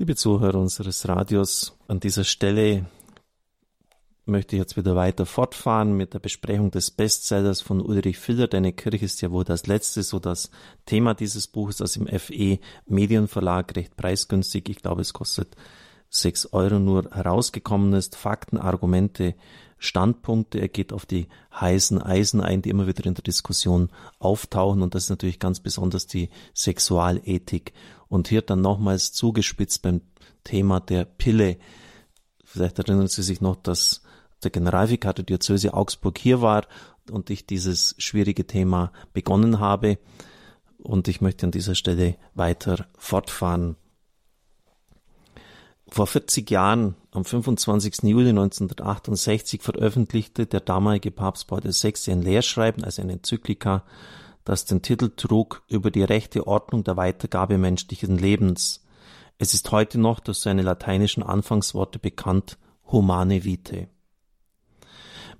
[0.00, 2.86] Liebe Zuhörer unseres Radios, an dieser Stelle
[4.26, 8.46] möchte ich jetzt wieder weiter fortfahren mit der Besprechung des Bestsellers von Ulrich Filler.
[8.46, 10.52] Deine Kirche ist ja wohl das letzte, so das
[10.86, 15.56] Thema dieses Buches, das im FE Medienverlag recht preisgünstig, ich glaube es kostet
[16.08, 18.14] sechs Euro nur herausgekommen ist.
[18.14, 19.34] Fakten, Argumente,
[19.78, 20.58] Standpunkte.
[20.58, 24.82] Er geht auf die heißen Eisen ein, die immer wieder in der Diskussion auftauchen.
[24.82, 27.72] Und das ist natürlich ganz besonders die Sexualethik.
[28.08, 30.00] Und hier dann nochmals zugespitzt beim
[30.44, 31.58] Thema der Pille.
[32.44, 34.02] Vielleicht erinnern Sie sich noch, dass
[34.42, 36.66] der Generalvikar der Diözese Augsburg hier war
[37.10, 39.98] und ich dieses schwierige Thema begonnen habe.
[40.78, 43.76] Und ich möchte an dieser Stelle weiter fortfahren.
[45.90, 48.02] Vor 40 Jahren, am 25.
[48.02, 52.12] Juli 1968, veröffentlichte der damalige Papst Paul VI.
[52.12, 53.84] ein Lehrschreiben, also eine Enzyklika,
[54.44, 58.84] das den Titel trug über die rechte Ordnung der Weitergabe menschlichen Lebens.
[59.38, 62.58] Es ist heute noch durch seine lateinischen Anfangsworte bekannt,
[62.90, 63.88] Humane Vitae.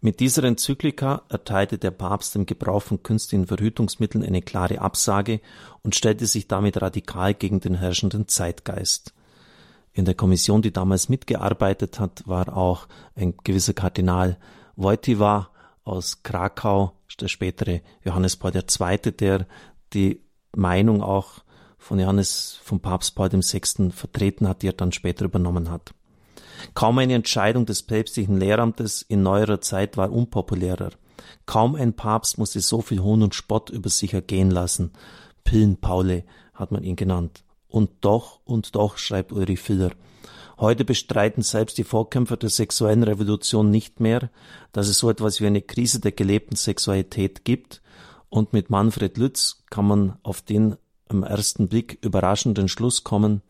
[0.00, 5.40] Mit dieser Enzyklika erteilte der Papst dem Gebrauch von künstlichen Verhütungsmitteln eine klare Absage
[5.82, 9.12] und stellte sich damit radikal gegen den herrschenden Zeitgeist.
[9.98, 14.38] In der Kommission, die damals mitgearbeitet hat, war auch ein gewisser Kardinal
[14.76, 15.50] Wojtyła
[15.82, 19.48] aus Krakau, der spätere Johannes Paul II., der
[19.92, 20.22] die
[20.54, 21.42] Meinung auch
[21.78, 23.90] von Johannes, vom Papst Paul VI.
[23.90, 25.92] vertreten hat, die er dann später übernommen hat.
[26.74, 30.90] Kaum eine Entscheidung des päpstlichen Lehramtes in neuerer Zeit war unpopulärer.
[31.44, 34.92] Kaum ein Papst musste so viel Hohn und Spott über sich ergehen lassen.
[35.42, 36.22] Pillenpaule
[36.54, 37.42] hat man ihn genannt.
[37.68, 39.92] Und doch, und doch, schreibt Ulrich Filler,
[40.58, 44.30] heute bestreiten selbst die Vorkämpfer der sexuellen Revolution nicht mehr,
[44.72, 47.82] dass es so etwas wie eine Krise der gelebten Sexualität gibt,
[48.30, 50.76] und mit Manfred Lütz kann man auf den
[51.08, 53.42] am ersten Blick überraschenden Schluss kommen,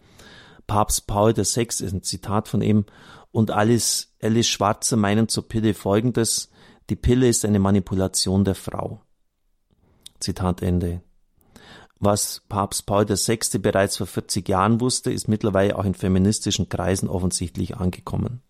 [0.68, 2.84] Papst Paul VI ist ein Zitat von ihm,
[3.32, 6.50] und Alice, Alice Schwarzer meinen zur Pille folgendes,
[6.90, 9.00] die Pille ist eine Manipulation der Frau.
[10.20, 11.02] Zitat Ende.
[12.00, 13.58] Was Papst Paul VI.
[13.58, 18.40] bereits vor 40 Jahren wusste, ist mittlerweile auch in feministischen Kreisen offensichtlich angekommen.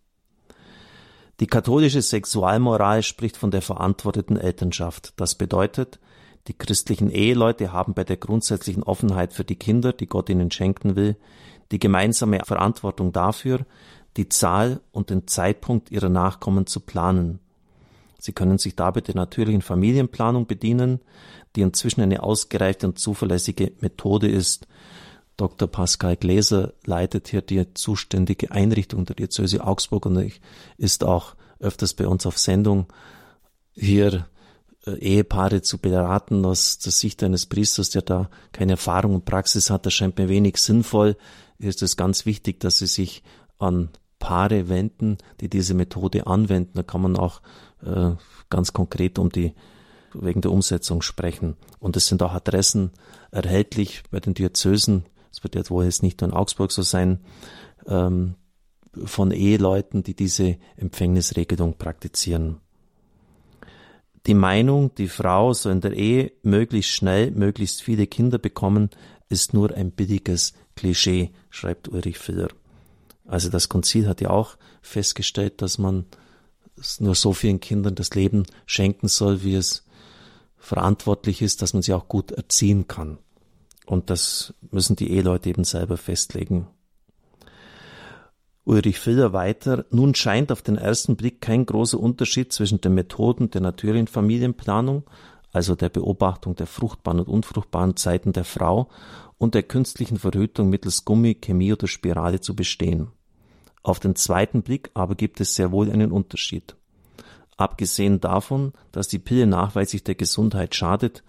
[1.40, 5.14] Die katholische Sexualmoral spricht von der verantworteten Elternschaft.
[5.16, 5.98] Das bedeutet,
[6.48, 10.96] die christlichen Eheleute haben bei der grundsätzlichen Offenheit für die Kinder, die Gott ihnen schenken
[10.96, 11.16] will,
[11.70, 13.60] die gemeinsame Verantwortung dafür,
[14.16, 17.38] die Zahl und den Zeitpunkt ihrer Nachkommen zu planen.
[18.18, 21.00] Sie können sich dabei der natürlichen Familienplanung bedienen,
[21.58, 24.68] die inzwischen eine ausgereifte und zuverlässige Methode ist.
[25.36, 25.68] Dr.
[25.68, 30.32] Pascal Gläser leitet hier die zuständige Einrichtung der Diözese Augsburg und
[30.76, 32.86] ist auch öfters bei uns auf Sendung.
[33.72, 34.28] Hier
[34.86, 39.68] äh, Ehepaare zu beraten aus der Sicht eines Priesters, der da keine Erfahrung und Praxis
[39.68, 41.16] hat, das scheint mir wenig sinnvoll.
[41.58, 43.24] Hier ist es ganz wichtig, dass sie sich
[43.58, 46.72] an Paare wenden, die diese Methode anwenden.
[46.74, 47.40] Da kann man auch
[47.84, 48.12] äh,
[48.48, 49.54] ganz konkret um die
[50.14, 51.56] wegen der Umsetzung sprechen.
[51.78, 52.92] Und es sind auch Adressen
[53.30, 55.04] erhältlich bei den Diözesen.
[55.32, 57.20] Es wird jetzt wohl jetzt nicht nur in Augsburg so sein,
[57.86, 58.34] ähm,
[59.04, 62.60] von Eheleuten, die diese Empfängnisregelung praktizieren.
[64.26, 68.90] Die Meinung, die Frau soll in der Ehe möglichst schnell möglichst viele Kinder bekommen,
[69.28, 72.48] ist nur ein billiges Klischee, schreibt Ulrich Filler.
[73.26, 76.06] Also das Konzil hat ja auch festgestellt, dass man
[76.98, 79.84] nur so vielen Kindern das Leben schenken soll, wie es
[80.58, 83.18] verantwortlich ist, dass man sie auch gut erziehen kann.
[83.86, 86.68] Und das müssen die Eheleute eben selber festlegen.
[88.64, 93.50] Ulrich Filler weiter, nun scheint auf den ersten Blick kein großer Unterschied zwischen den Methoden
[93.50, 95.04] der natürlichen Familienplanung,
[95.52, 98.90] also der Beobachtung der fruchtbaren und unfruchtbaren Zeiten der Frau
[99.38, 103.08] und der künstlichen Verhütung mittels Gummi, Chemie oder Spirale zu bestehen.
[103.82, 106.76] Auf den zweiten Blick aber gibt es sehr wohl einen Unterschied.
[107.58, 111.24] Abgesehen davon, dass die Pille nachweislich der Gesundheit schadet,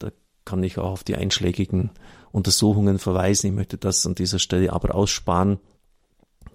[0.00, 0.10] da
[0.44, 1.90] kann ich auch auf die einschlägigen
[2.32, 3.46] Untersuchungen verweisen.
[3.46, 5.60] Ich möchte das an dieser Stelle aber aussparen.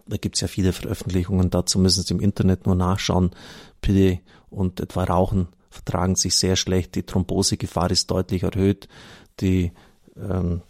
[0.08, 3.32] Da gibt es ja viele Veröffentlichungen dazu, müssen Sie im Internet nur nachschauen.
[3.80, 6.96] Pille und etwa Rauchen vertragen sich sehr schlecht.
[6.96, 8.90] Die Thrombosegefahr ist deutlich erhöht.
[9.40, 9.72] Die
[10.18, 10.64] ähm,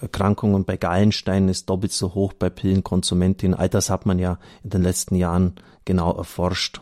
[0.00, 3.56] Erkrankungen bei Gallensteinen ist doppelt so hoch bei Pillenkonsumentinnen.
[3.56, 5.54] All das hat man ja in den letzten Jahren
[5.84, 6.80] genau erforscht.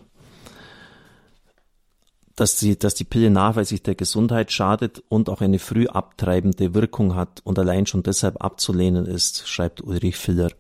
[2.35, 7.15] Dass die, dass die Pille nachweislich der Gesundheit schadet und auch eine früh abtreibende Wirkung
[7.15, 10.51] hat und allein schon deshalb abzulehnen ist, schreibt Ulrich Filler.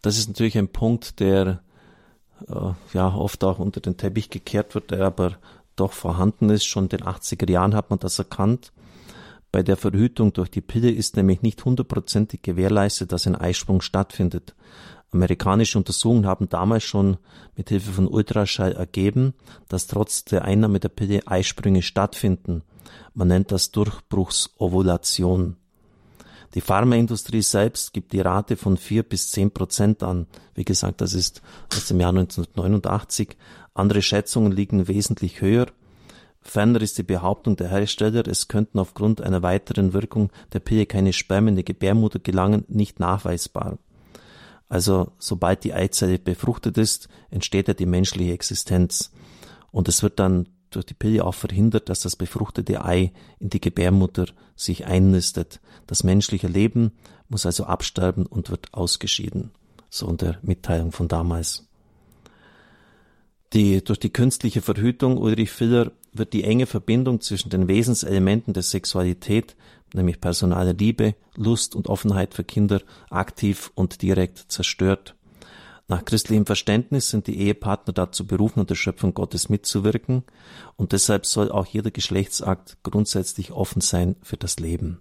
[0.00, 1.60] Das ist natürlich ein Punkt, der
[2.48, 5.38] äh, ja oft auch unter den Teppich gekehrt wird, der aber
[5.76, 6.66] doch vorhanden ist.
[6.66, 8.72] Schon in den 80er Jahren hat man das erkannt
[9.50, 14.54] Bei der Verhütung durch die Pille ist nämlich nicht hundertprozentig gewährleistet, dass ein Eisprung stattfindet.
[15.10, 17.16] Amerikanische Untersuchungen haben damals schon
[17.56, 19.34] mit Hilfe von Ultraschall ergeben,
[19.68, 22.62] dass trotz der Einnahme der Pille Eisprünge stattfinden.
[23.14, 25.56] Man nennt das Durchbruchsovulation.
[26.54, 30.26] Die Pharmaindustrie selbst gibt die Rate von vier bis zehn Prozent an.
[30.54, 31.42] Wie gesagt, das ist
[31.74, 33.36] aus dem Jahr 1989.
[33.74, 35.66] Andere Schätzungen liegen wesentlich höher.
[36.40, 41.12] Ferner ist die Behauptung der Hersteller, es könnten aufgrund einer weiteren Wirkung der Pille keine
[41.12, 43.78] Spermien in die Gebärmutter gelangen, nicht nachweisbar.
[44.68, 49.10] Also sobald die Eizelle befruchtet ist, entsteht ja die menschliche Existenz.
[49.70, 53.60] Und es wird dann durch die Pille auch verhindert, dass das befruchtete Ei in die
[53.60, 55.60] Gebärmutter sich einnistet.
[55.86, 56.92] Das menschliche Leben
[57.28, 59.52] muss also absterben und wird ausgeschieden.
[59.88, 61.66] So in der Mitteilung von damals.
[63.54, 68.62] Die, durch die künstliche Verhütung Ulrich Filler wird die enge Verbindung zwischen den Wesenselementen der
[68.62, 69.56] Sexualität,
[69.94, 75.14] nämlich personale Liebe, Lust und Offenheit für Kinder, aktiv und direkt zerstört.
[75.90, 80.22] Nach christlichem Verständnis sind die Ehepartner dazu berufen, an der Schöpfung Gottes mitzuwirken,
[80.76, 85.00] und deshalb soll auch jeder Geschlechtsakt grundsätzlich offen sein für das Leben.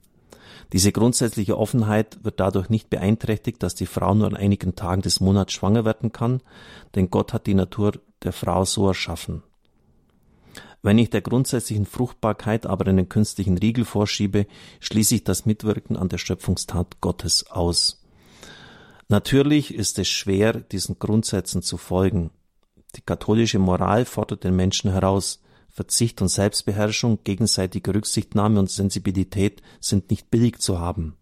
[0.71, 5.19] Diese grundsätzliche Offenheit wird dadurch nicht beeinträchtigt, dass die Frau nur an einigen Tagen des
[5.19, 6.41] Monats schwanger werden kann,
[6.95, 7.93] denn Gott hat die Natur
[8.23, 9.43] der Frau so erschaffen.
[10.81, 14.45] Wenn ich der grundsätzlichen Fruchtbarkeit aber einen künstlichen Riegel vorschiebe,
[14.79, 18.03] schließe ich das Mitwirken an der Schöpfungstat Gottes aus.
[19.09, 22.29] Natürlich ist es schwer, diesen Grundsätzen zu folgen.
[22.95, 25.41] Die katholische Moral fordert den Menschen heraus.
[25.69, 31.15] Verzicht und Selbstbeherrschung, gegenseitige Rücksichtnahme und Sensibilität sind nicht billig zu haben.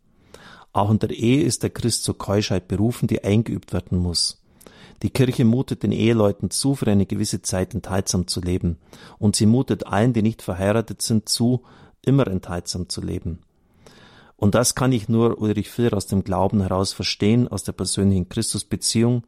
[0.72, 4.45] Auch in der Ehe ist der Christ zur Keuschheit berufen, die eingeübt werden muss.
[5.02, 8.78] Die Kirche mutet den Eheleuten zu, für eine gewisse Zeit enthaltsam zu leben,
[9.20, 11.64] und sie mutet allen, die nicht verheiratet sind, zu,
[12.02, 13.40] immer enthaltsam zu leben.
[14.38, 18.30] Und das kann ich nur Ulrich Filler aus dem Glauben heraus verstehen, aus der persönlichen
[18.30, 19.24] Christusbeziehung,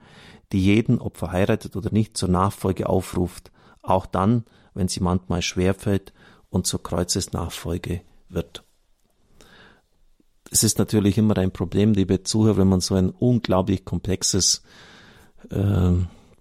[0.51, 4.43] die jeden, ob verheiratet oder nicht, zur Nachfolge aufruft, auch dann,
[4.73, 6.13] wenn sie manchmal schwerfällt
[6.49, 8.63] und zur Kreuzesnachfolge wird.
[10.51, 14.61] Es ist natürlich immer ein Problem, liebe Zuhörer, wenn man so ein unglaublich komplexes
[15.49, 15.91] äh,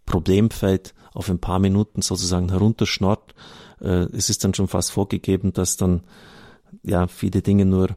[0.04, 3.34] Problemfeld auf ein paar Minuten sozusagen herunterschnort.
[3.81, 6.02] Äh, es ist dann schon fast vorgegeben, dass dann
[6.82, 7.96] ja viele Dinge nur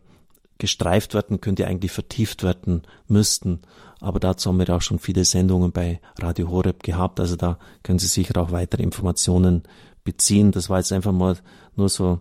[0.58, 3.62] gestreift werden könnte, eigentlich vertieft werden müssten.
[4.02, 7.20] Aber dazu haben wir auch schon viele Sendungen bei Radio Horeb gehabt.
[7.20, 9.64] Also da können Sie sicher auch weitere Informationen
[10.04, 10.52] beziehen.
[10.52, 11.38] Das war jetzt einfach mal
[11.76, 12.20] nur so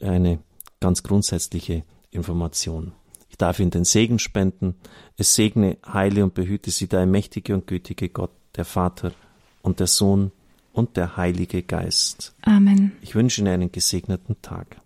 [0.00, 0.38] eine
[0.80, 2.92] ganz grundsätzliche Information.
[3.36, 4.76] Ich darf Ihnen den Segen spenden.
[5.18, 9.12] Es segne, heile und behüte Sie der mächtige und gütige Gott, der Vater
[9.60, 10.32] und der Sohn
[10.72, 12.34] und der Heilige Geist.
[12.40, 12.92] Amen.
[13.02, 14.80] Ich wünsche Ihnen einen gesegneten Tag.